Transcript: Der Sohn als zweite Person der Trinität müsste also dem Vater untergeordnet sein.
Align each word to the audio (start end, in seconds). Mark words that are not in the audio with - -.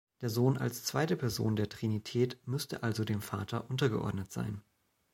Der 0.21 0.31
Sohn 0.31 0.57
als 0.57 0.83
zweite 0.83 1.15
Person 1.15 1.55
der 1.55 1.69
Trinität 1.69 2.39
müsste 2.47 2.81
also 2.81 3.03
dem 3.03 3.21
Vater 3.21 3.69
untergeordnet 3.69 4.31
sein. 4.31 4.63